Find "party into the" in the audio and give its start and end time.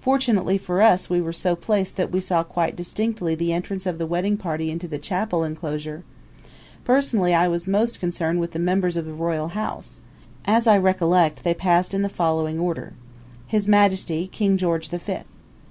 4.36-4.98